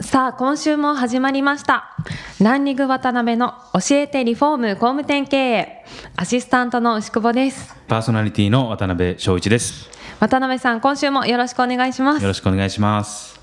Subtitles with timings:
[0.00, 1.96] さあ今週も始まりました。
[2.40, 5.84] ランニング渡辺の教えてリフォーム工務店経営。
[6.14, 7.74] アシスタントの牛久保です。
[7.88, 9.90] パーソナリティの渡辺翔一です。
[10.20, 12.22] 渡辺さん今週もよろしくお願いします。
[12.22, 13.40] よろしくお願いします。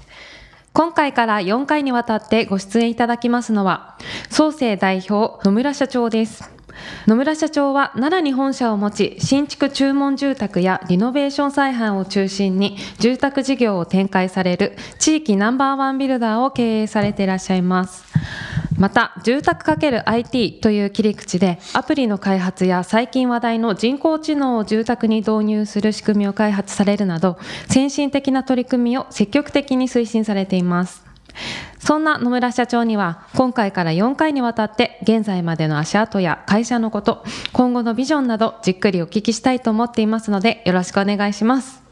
[0.71, 3.97] 今回から4回にわたってご出演いただきますのは
[4.29, 6.54] 創生代表野村社長です
[7.07, 18.05] 野村社長は奈良に本社を持ち新築注文住宅やリノベーション再販を中心に住宅事業を展開される地域ナンバーワンビルダーを経営されていらっしゃいます。
[18.77, 27.37] また住宅 ×IT という切り口でアプリの開発や最近話題の人工知能を住宅に導入する仕組みを開発されるなど
[27.69, 31.04] 先進的な取り組みを積極的に推進されています。
[31.79, 41.85] そんな野村社長には今回から4回にわたって現在までの足跡や会社のこと今後のビジョンなどじっくりお聞きしたいと思っていますのでよろしくお願いします。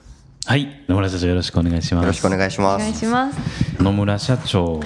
[0.45, 2.03] はい野村社長よろしくお願いします。
[2.03, 2.81] よろしくお願いします。
[2.81, 4.81] お願いします野村社長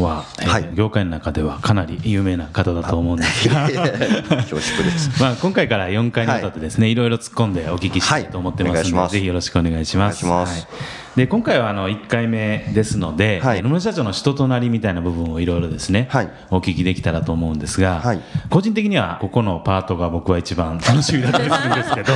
[0.00, 0.70] は、えーはい。
[0.74, 3.68] 業界の中ではかなり有名な方だと思うんですが。
[3.68, 5.10] 恐縮です。
[5.20, 9.10] まあ今回から4回にわたってですね、い、ろいろ突っ込んでお聞きしたいと思ってますので、はい。
[9.10, 10.24] ぜひよろしくお願いします。
[10.24, 10.66] お願いします。
[10.66, 13.62] はいで今回はあの1回目ですので、はい。
[13.62, 16.30] 野村社長の人となりみたいな部分をいろいろですね、はい。
[16.50, 18.20] お聞きできたらと思うんですが、はい。
[18.48, 22.12] 個人的にはここのパートが僕は一番 楽しみだったりするんですけど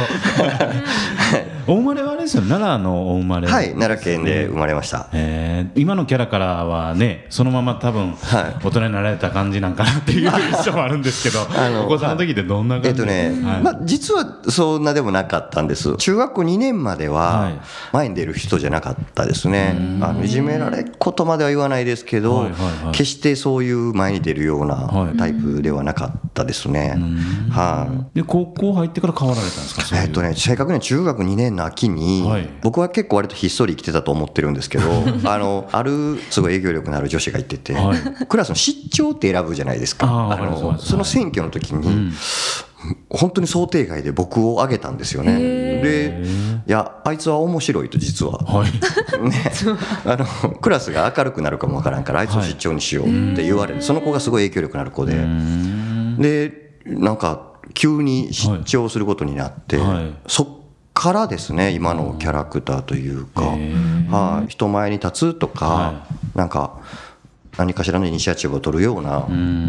[1.66, 5.08] お生まれはあれですよ奈良のお生まれはい奈良県で生まれました。
[5.12, 8.64] えー今のキャラからはねそのまま多分はい。
[8.64, 11.40] 大人になられた感じなんかなっていう印象もあるんですけど
[11.84, 12.88] お子さんの時ってどんな感じ？
[12.88, 13.62] えっとね、はい。
[13.62, 15.96] まあ実はそんなでもなかったんです。
[15.96, 17.54] 中学校2年までははい。
[17.92, 22.92] 前に出る人じゃなかったですね、あのいじめられっことまでは言わないですけど、はいはいはい。
[22.92, 25.16] 決してそういう前に出るようはない。
[25.16, 26.96] タイプではなかったですね、
[27.50, 28.18] はい。
[28.18, 30.02] で高校入ってから変わられたんですか？
[30.02, 32.48] えっとね、正確には中学2年の秋に、はい。
[32.62, 34.84] 僕は結構割とひっそり生きてたと思ってるんですけど
[35.24, 38.26] あのあるすごい営業力のある女子がいてて、はい。
[38.26, 40.06] クラスの失調って選ぶじゃないですか。
[40.06, 42.12] あのその選挙の時に、
[43.10, 45.38] 本当に想定外で僕を挙げたんですよね。
[45.38, 46.22] で
[46.66, 48.38] いやあいつは面白いと実は。
[48.38, 48.72] はい。
[49.28, 49.52] ね、
[50.04, 55.26] あのクラスが明るくなるかもわからんからあいつを失調にしようって言われる、その子がすごい影響力のある子で、
[56.18, 59.88] でなんか急に失調することになって、はい。
[59.88, 60.14] はい。
[60.26, 60.46] そっ
[60.96, 66.80] からですね今のキャラクターというか、はい、人前に立つとか、はなんか
[67.56, 69.26] 何かしらのイニシアチブを取るような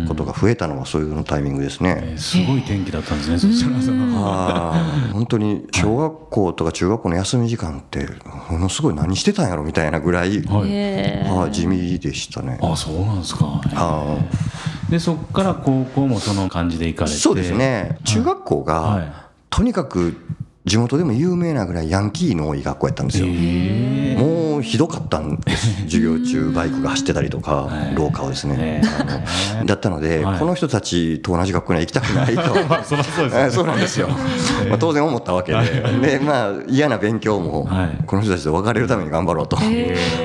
[0.08, 2.00] ことが増えたのはそういうタイミングですね。
[2.04, 4.74] えーすごい天気だったんですねそしたら
[5.14, 8.08] 本当に小学校とか中学校の休み時間って
[8.50, 11.30] ものすごい何してたんやろみたいなぐらい、はい。
[11.30, 12.60] はい地味でしたね。
[12.62, 13.62] あそうなんですか。
[13.74, 14.18] あ
[14.90, 17.16] でそこから高校もその感じで行かれて。
[17.16, 17.98] ーそうですね。
[18.04, 19.12] 中学校が、はい。
[19.50, 20.16] とにかく
[20.66, 23.28] 地元でも有名なぐらいヤンキーの多い学校やったんですよ。
[23.30, 25.82] えもうひどかったんです。
[25.84, 28.82] 授業中バイクが走ってたりとか 廊下をですね。
[29.56, 30.40] あの だったのではい。
[30.40, 32.42] この人たちと同じ学校には行きたくないと。
[32.42, 34.10] ーそうなんですよ、
[34.70, 36.20] まあ、当然思ったわけで。
[36.20, 38.04] で、まあ、嫌な勉強もはい。
[38.06, 39.58] この人たちと別れるために頑張ろうと。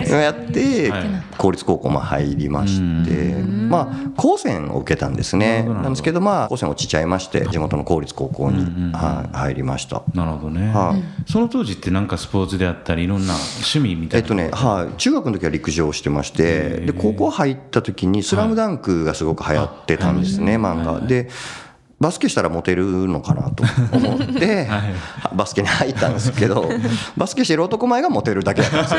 [0.09, 1.03] やってはい。
[1.39, 3.35] 公立高校も入りまして
[3.69, 5.63] まあ高専を受けたんですね。
[5.65, 10.03] なんですけどまあ高専落ちちゃいまして地元の公立高校にはい入りました。
[10.15, 11.31] なるほどね、はい。
[11.31, 21.01] その当時ってなんかスポーツであったりいろんな趣味みたいなえっとね、はい、中学の時は陸上をしてまして、で高校入った時に、スラムダンクがすごく流行ってたんですね、漫画。
[21.07, 21.29] で
[22.03, 24.69] バスケしたらモテるのかなと思って、
[25.33, 26.69] バスケに入ったんですけど、
[27.17, 28.95] バスケしてる男前がモテるだけだったんです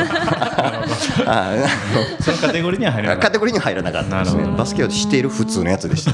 [1.19, 1.25] よ。
[1.27, 1.51] あ
[2.21, 3.27] そのカテゴリーには入らなかった。
[3.27, 4.45] カテゴリーに入らなかったんですね。
[4.57, 6.13] バスケをしている普通のやつでした。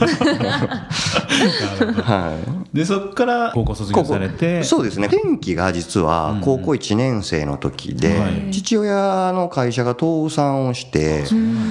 [2.03, 2.35] は
[2.73, 2.75] い。
[2.75, 4.63] でそこから高校卒業されて？
[4.63, 5.09] そうですね。
[5.11, 8.49] 転機が実は高校1年生の時で、はい。
[8.51, 11.23] 父親の会社が倒産をして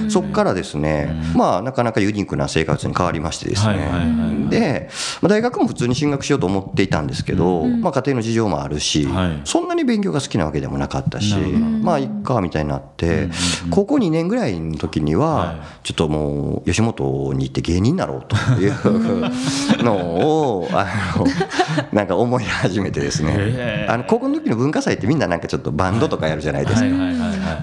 [0.07, 4.01] そこからですね、まあなかなかユニークな生活に変わりましてですね、はいはいは
[4.47, 4.49] い。
[4.49, 4.89] で、
[5.21, 9.41] まあ、大学も普通に進学しようと思っていたんですけど、まあ、家庭の事情もあるし、はい。
[9.43, 13.29] そんなに勉強が好きなわけでもなかったしまあいっかみたいになって、
[13.69, 15.57] 高校2年ぐらいの時には、はい。
[15.83, 20.85] ちょっともう吉本に行って芸人になろうというのをあ
[21.17, 21.25] の
[21.91, 26.87] なんか思い始めてですねあの高校の時の文化祭ってみんななんかちょっとバンドとかやるじゃないですか。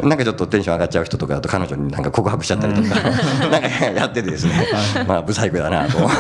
[0.02, 3.00] なんかちょっとテンション上がっちゃう人とかだと彼女になんか告白しちゃったりとか
[3.50, 4.66] なんかやっててですね。
[5.06, 6.16] まあ不細工だなと思って。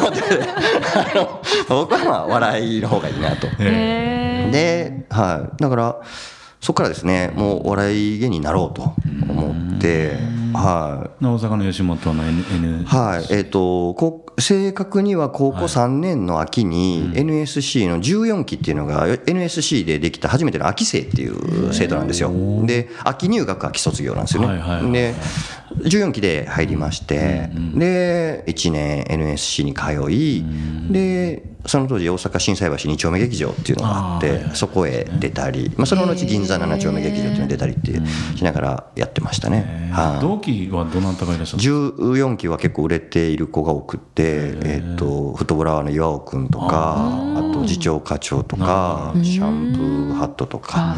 [0.94, 3.48] あの僕はまあ笑いの方がいいなと。
[3.58, 5.96] で、はい、だから
[6.66, 8.92] そこからですねもうお笑い芸人になろうと
[9.30, 10.16] 思って、
[10.52, 22.32] はい、大阪の吉本の N, N はい、えっ、と、こう正確には高校3年の秋に NSC の14期っていうのが NSC でできた初めての秋生っていう制度なんですよ。
[22.66, 24.92] で、秋入学、秋卒業なんですよね。
[24.92, 25.14] で、
[25.78, 30.44] 14期で入りまして、で、1年 NSC に通い、
[30.90, 37.92] で、その当時大阪心斎橋2丁目劇場っていうのがあってそこへ出たり、まあ、その後銀座7丁目劇場っていうのに出たりって
[38.36, 39.90] しながらやってましたね。
[39.92, 40.20] はい。
[40.20, 46.96] 同期はどなたがいらっしゃる14期は結構売れている子が多くって、えっとフットボーラーの岩尾君とか
[47.36, 50.96] あと次長課長とかシャンプーハットとか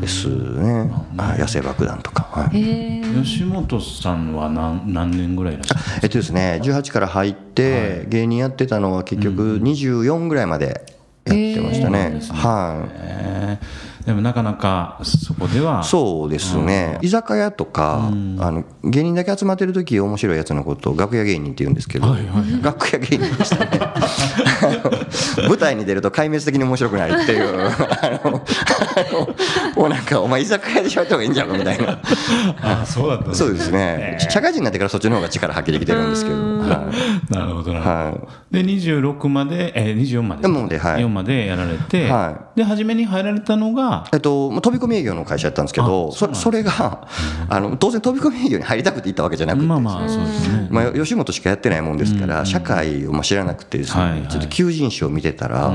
[0.00, 0.90] ですね。
[1.16, 3.02] あ野生爆弾とか、はい。
[3.24, 10.84] 吉本さんは何何年ぐらいいらっしゃるえっとですね18から入って芸人やってたのは結局24ぐらいまで
[11.24, 12.90] やってましたね、はい。
[12.94, 22.14] えーでもなかなかそこではそうですね、居酒屋とか、あの芸人だけ集まってる時面白いやつのことを楽屋芸人って言うんですけど、
[22.62, 23.94] 楽屋芸人でしたね。
[25.48, 27.70] 舞台に出ると壊滅的に面白くないっていう
[29.76, 31.98] もうなんかお前居酒屋で喋った方がいいんじゃんかみたいな。
[32.60, 34.18] あそうだったんですそうですね。
[34.28, 36.92] 社会人になってからそっちの方が力発揮できてるんですけど、は
[37.30, 37.34] い。
[37.34, 37.78] なるほどな。
[37.78, 38.14] るほど、は
[38.50, 40.42] で26まで、えー、24まで。
[40.68, 41.02] ではい。
[41.02, 47.06] 4までやられて、はで初めに入られたのがえっと、まあ飛び込み営業の会社やったんですけどあそそれが
[47.48, 49.66] あの当然飛び込み営業に入りたくて行ったわけじゃなくて。
[49.66, 55.74] まあまあそうですね、まあ、吉本しかやってないもんですから、社会をまあ知らなくてですね、ちょっと求人誌を見てたら、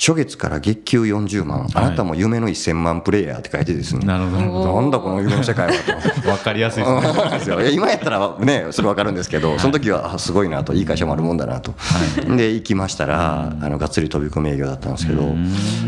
[0.00, 4.80] 初月から月給40万、あなたも夢の1000万プレイヤーって書いてですね、なるほど。
[4.80, 6.22] なんだこの夢の世界はと。
[6.22, 7.70] 分かりやすいですね。
[7.70, 10.72] 今やったらねそれ分かるんですけどその時はあすごいなと。
[10.72, 11.74] いい会社もあるもんだなと、
[12.34, 15.34] で行きましたらあのがっつり飛び込み営業だったんですけど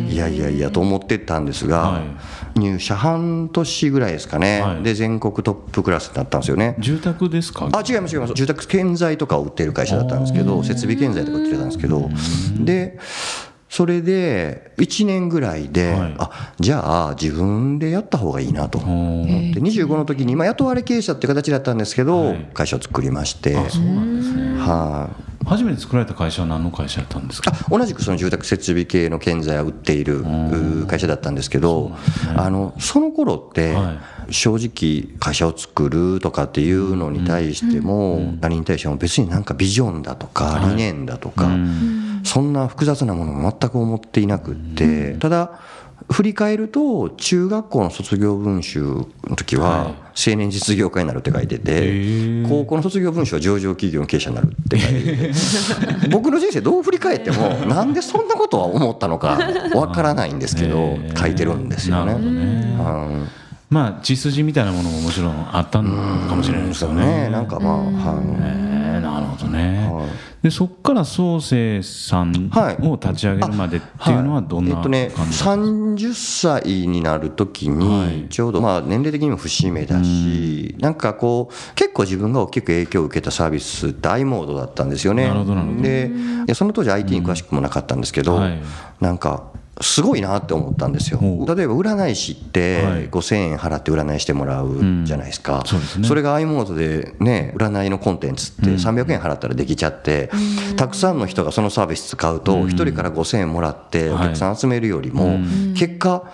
[0.06, 2.02] いやいやいやと思ってたんですが、は
[2.54, 4.82] 入社半年ぐらいですかね、はい。
[4.82, 6.76] で全国トップクラスになったんですよね。
[6.80, 7.70] 住宅ですか？
[7.72, 8.34] あ違います違います。
[8.34, 12.10] 住宅建材とかを売ってる会社だったんですけど設備建材とか売ってたんですけど。
[12.58, 12.98] で
[13.74, 16.14] それで1年ぐらいで、はい。
[16.18, 18.76] あじゃあ自分でやった方がいいなと。
[18.76, 22.50] 思って25の時に、まあ、雇われ経営者って形だったんですけど、はい。
[22.52, 23.56] 会社を作りまして。
[23.56, 24.58] あそうなんですね。
[24.60, 25.46] はい。
[25.46, 27.50] 初めて作られた会社は何の会社だったんですか？
[27.50, 30.22] あ同じくその住宅設備系の建材を売っている
[30.86, 31.92] 会社だったんですけど
[32.36, 41.50] あのその頃っては正直会社を作るとかっていうのに対しても何に対しても別になんかビジョンだとか理念だとか
[42.24, 45.60] そんな複雑なものも全く思っていなくってただ
[46.10, 55.32] 振り返ると中学校の卒業文集の時は青年実業家になるって書いてて高校の卒業文集は上場企業の経営者になるって書いてて。
[56.10, 59.38] 僕の人生どう振り返ってもなんでそんなことは思ったのか
[59.74, 62.12] わからないんですけど書いてるんですよね。
[62.12, 62.24] なるほ。
[62.24, 62.40] どね。
[62.40, 63.28] うん
[63.72, 65.90] まあ血筋みたいなものももちろんあったの
[66.28, 67.04] かもしれないですよね。
[67.24, 67.28] ね。
[67.30, 68.24] なんかまあ、はい。
[68.40, 68.72] えー
[69.02, 70.08] なるほどね、はい。
[70.42, 77.74] でそこから創生さんはいを立ち上げるまでっていうのはどんなえっとね、感じだったんですか、30歳になる時は
[78.10, 78.16] い。
[78.22, 84.90] に、ちょうどまあ年齢的にも節目だし、なんかこう、結構自分が大きく影響を受けたサービスって i モードだったん。
[84.90, 85.26] ですよね。
[85.26, 88.60] なるほどなるほどでいやその当時 IT に詳しくもなかったんですけど、はい
[89.00, 89.51] なんか、
[89.82, 91.20] すごいなって思ったんですよ。
[91.20, 93.08] 例えば占い師ってはい。
[93.08, 95.62] 5000円払って占いしてもらうじゃないですか。
[95.66, 96.08] そうですね。
[96.08, 100.30] それが i モードでね、占いのコンテンツって300円払ったらできちゃって、
[100.76, 105.38] たくさんの人がそのサービス使うと、1人から5000円もらってお客さん集めるよりも、
[105.74, 106.24] 結果、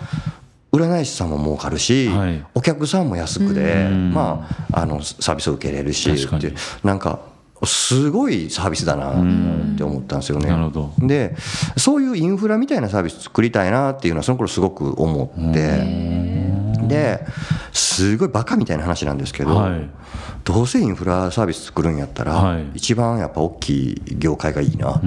[0.71, 2.45] 占い師さんも儲かるし、はい。
[2.53, 6.47] お客さんも安くで、まあ、あのサービスを受けれるし確かに。
[6.47, 7.19] ってなんか
[7.65, 10.49] すごいサービスだなって思ったんですよね。
[10.49, 10.93] なるほど。
[10.99, 11.35] で
[11.77, 16.19] そういうインフラみたいなサービス作りたいなっていうのはその頃すごく思って。
[16.87, 17.23] で
[17.71, 19.89] すごいバカみたいな話なんですけど、はい。
[20.43, 22.65] どうせインフラサービス作るんやったら、はい。
[22.73, 24.99] 一番やっぱ大きい業界がいいな、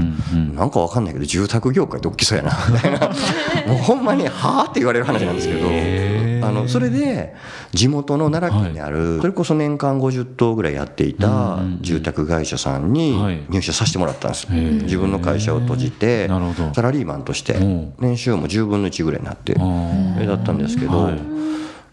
[0.54, 3.08] なんかわかんないけど住宅業界って大きそうやなみたいな。
[3.66, 6.31] もうほんまにはあって言われる話なんですけど。
[6.42, 7.34] あのそれで
[7.72, 13.42] 地元の奈良県にある、それこそ年間50棟ぐらいやっていた住宅会社さんにはい。
[13.48, 16.28] 入社させてもらったんです、自分の会社を閉じて
[16.74, 17.94] サラリーマンとしてうん。
[17.98, 21.10] 年収も10分の1ぐらいになってだったんですけど、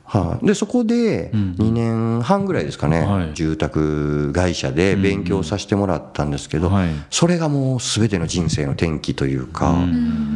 [0.09, 3.33] はいはい、でそこでうん2年半ぐらいですかね、はい。
[3.35, 6.89] 住宅会社で勉強させてもらったんですけど、はい。
[7.11, 10.29] それがもう全ての人生の転機というか、うんうん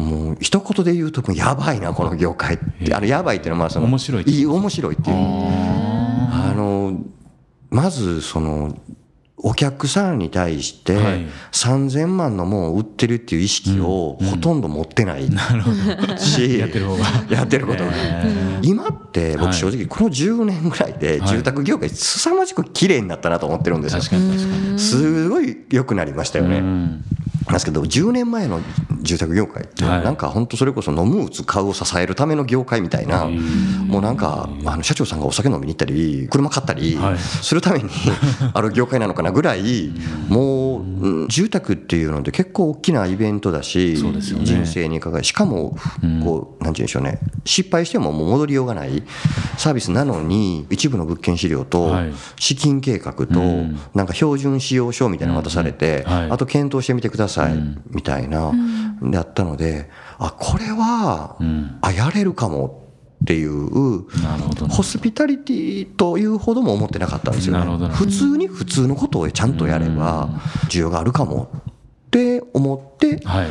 [0.00, 2.94] もう一言で言うともうやばいなこの業界って。
[2.94, 5.16] あのやばいっていうのはまあその面白いっていい面白いっていう。
[5.16, 7.00] ああの
[7.70, 8.76] まずその
[9.42, 11.26] お客さんに対してはい。
[11.52, 15.28] 3000万のもんを売ってるっていう意識をほとんど持ってない
[16.18, 17.04] し、やってる方が。
[17.30, 17.90] やってることが。
[18.62, 19.46] 今ってはい。
[19.46, 24.02] 僕正直この10年ぐらいで住宅業界凄まじく綺麗になったなと思ってるんですよ。
[24.78, 26.62] すごい良くなりましたよね。
[27.50, 28.60] ですけど10年前の
[29.02, 30.04] 住宅業界ってはい。
[30.04, 37.18] なんか本当それこそ飲む打つ買うを支えるための業界みたいなもうなんかあの社長さんがお酒飲みに行ったり車買ったりはい。
[37.18, 37.88] するために
[38.54, 39.90] ある業界なのかなぐらい
[40.28, 45.24] もううん住宅っていうので結構大きなイベントだし人生に関わる。
[45.24, 45.76] しかも
[46.24, 47.20] こうなんて言うんでしょうね。
[47.44, 49.02] 失敗してももう戻りようがない
[49.56, 52.12] サービスなのに一部の物件資料とはい。
[52.38, 53.78] 資金計画とうん。
[53.94, 57.54] なんか標準使用書みたいなの渡されてあと検討してみてください
[57.90, 58.52] みたいな
[59.02, 59.88] であったので
[60.18, 61.78] あこれはうん。
[61.80, 62.80] あやれるかも
[63.22, 64.06] っていう
[64.68, 67.88] ホスピタリティというほども思ってなかったんですよね。
[67.88, 70.28] 普通に普通のことをちゃんとやれば
[70.70, 71.50] 需要があるかも
[72.52, 73.46] 思ってはい。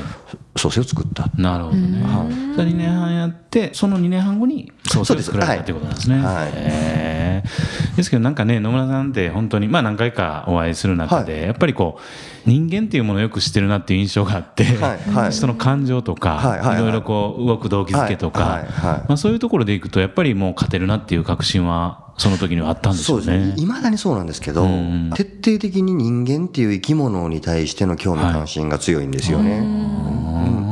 [0.58, 1.30] 創生を作った。
[1.38, 2.04] なるほどね。
[2.04, 2.56] はい。
[2.56, 6.18] それ2年半やって、その2年半後にソースを作られたっていうことなんですね。
[6.20, 6.52] はい。
[6.54, 7.96] へー。
[7.96, 11.98] ですけどなんかね野村さんって本当にまあ何回かお会いする中で、やっぱりこ
[12.46, 15.12] う人間っていうものをよく知ってるなっていう印象があって、はい。
[15.12, 15.32] はい。
[15.34, 16.60] 人の感情とか、はい。
[16.60, 16.68] はい。
[16.68, 16.78] はい。
[16.78, 18.52] いろいろこう動く動機づけとか、はい。
[18.52, 18.66] はい。
[18.66, 19.00] はい。
[19.08, 23.26] まあそういうところでいくとやっぱりもう勝てるなっていう確信はその時にはあったんでしょうね。
[23.26, 25.12] そうですねいまだにそうなんですけどうん。
[25.16, 29.64] 徹底的に人間っていう生き物に対しての興味関心が強いんですよね、う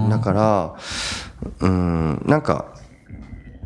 [0.08, 0.10] ん。
[0.10, 0.76] だから
[1.62, 2.22] うん。
[2.26, 2.74] なんか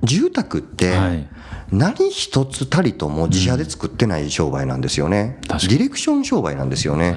[0.03, 1.27] 住宅ってはい
[1.71, 5.77] 何一つたりとも自社で作ってない商売なんですよね、デ確かに。
[5.77, 7.15] ィレクション商売なんですよね。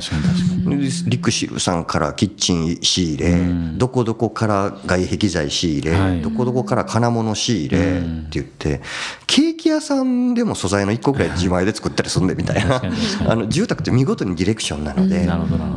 [1.06, 3.78] リクシルさんからキッチン仕入れ、うん。
[3.78, 6.22] どこどこから外壁材仕入れ、はい。
[6.22, 8.80] どこどこから金物仕入れって言って、
[9.26, 12.80] ケーキ屋さんでも素材の1個くらい自前で作ったりするんでみたいな。
[13.28, 15.28] あの住宅って見事にディレクションなので。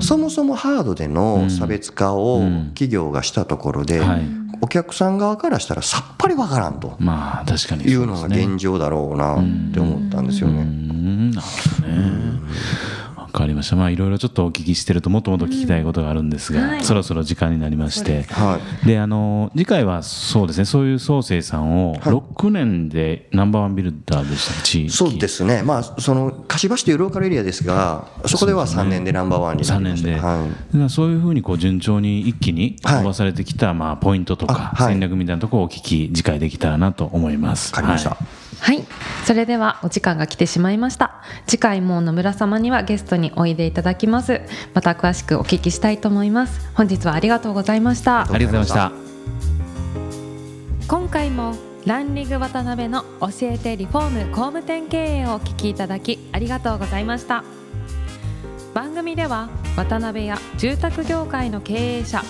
[0.01, 2.67] そもそもハードでの差別化をうん。
[2.75, 10.63] 企業がしたところで、はいお客さん側からしたらさっぱりわからんとまあ確かにいうのが現状だろうなって思ったんですようね。
[10.63, 11.97] んなるほどね。
[13.37, 13.75] わかりました。
[13.75, 16.83] まあいろいろちょっとお聞きしてるともっともっと聞きたいことがあるんですが、はい。
[16.83, 18.23] そろそろ時間になりまして。
[18.23, 18.87] はい。
[18.87, 21.99] であの次回はそうですねそういう創生さんをはい。
[22.01, 24.89] 6年でナンバーワンビルダーでした地域。
[24.89, 30.37] そうですね、まあ、その柏市というローカルエリアですが、そこでは3年でナンバーワンにな3りました。
[30.71, 32.97] 年で、そういうふうにこう順調に一気にはい。
[32.97, 37.71] 伸ばされてきたまあポイントとか戦略みたいなところをお聞き次回できたらなと思います。
[37.75, 38.17] わかりました。
[38.59, 38.85] はいはい。
[39.25, 41.21] それではお時間が来てしまいました。
[41.47, 44.41] 次回も野村様にはゲストにおいでいただきます。
[44.73, 46.69] また詳しくお聞きしたいと思います。
[46.73, 48.21] 本日はありがとうございました。
[48.21, 49.07] ありがとうございました。
[50.87, 57.45] 今回もランリング渡辺の教えてリフォーム工務店経営をお聞きいただきありがとうございました
[58.73, 62.21] 番組では渡辺や住宅業界の経営者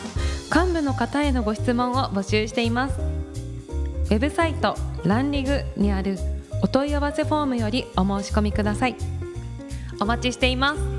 [0.54, 4.76] 幹部の方へのご質問を募集していますウェブサイト
[5.06, 6.18] ランリグにある
[6.64, 8.96] お問い合わせフォームよりお申し込みください。
[10.00, 10.97] お待ちしています。